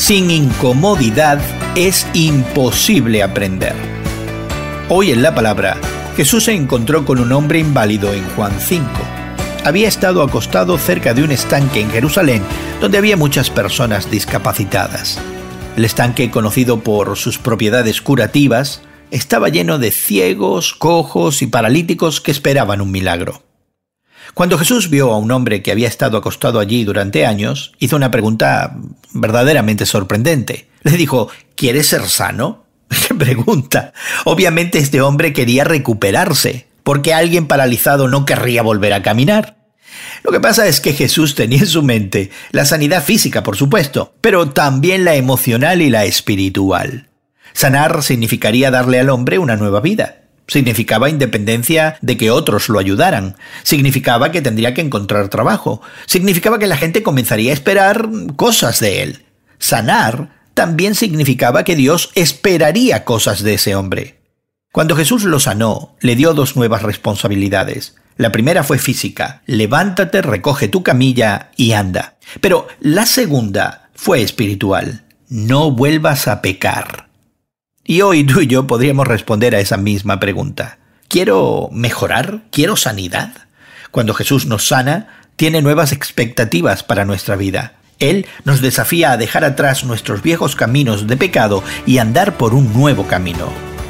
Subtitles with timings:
[0.00, 1.38] Sin incomodidad
[1.76, 3.74] es imposible aprender.
[4.88, 5.76] Hoy en la palabra,
[6.16, 8.86] Jesús se encontró con un hombre inválido en Juan 5.
[9.62, 12.42] Había estado acostado cerca de un estanque en Jerusalén
[12.80, 15.20] donde había muchas personas discapacitadas.
[15.76, 18.80] El estanque, conocido por sus propiedades curativas,
[19.10, 23.49] estaba lleno de ciegos, cojos y paralíticos que esperaban un milagro.
[24.34, 28.10] Cuando Jesús vio a un hombre que había estado acostado allí durante años, hizo una
[28.10, 28.76] pregunta
[29.12, 30.68] verdaderamente sorprendente.
[30.82, 32.64] Le dijo, ¿quieres ser sano?
[33.08, 33.92] ¿Qué pregunta?
[34.24, 39.56] Obviamente este hombre quería recuperarse, porque alguien paralizado no querría volver a caminar.
[40.22, 44.14] Lo que pasa es que Jesús tenía en su mente la sanidad física, por supuesto,
[44.20, 47.08] pero también la emocional y la espiritual.
[47.52, 50.16] Sanar significaría darle al hombre una nueva vida.
[50.50, 53.36] Significaba independencia de que otros lo ayudaran.
[53.62, 55.80] Significaba que tendría que encontrar trabajo.
[56.06, 59.24] Significaba que la gente comenzaría a esperar cosas de él.
[59.60, 64.22] Sanar también significaba que Dios esperaría cosas de ese hombre.
[64.72, 67.94] Cuando Jesús lo sanó, le dio dos nuevas responsabilidades.
[68.16, 72.16] La primera fue física, levántate, recoge tu camilla y anda.
[72.40, 77.09] Pero la segunda fue espiritual, no vuelvas a pecar.
[77.84, 80.78] Y hoy tú y yo podríamos responder a esa misma pregunta.
[81.08, 82.42] ¿Quiero mejorar?
[82.50, 83.32] ¿Quiero sanidad?
[83.90, 87.72] Cuando Jesús nos sana, tiene nuevas expectativas para nuestra vida.
[87.98, 92.72] Él nos desafía a dejar atrás nuestros viejos caminos de pecado y andar por un
[92.72, 93.48] nuevo camino.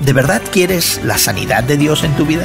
[0.00, 2.44] ¿De verdad quieres la sanidad de Dios en tu vida?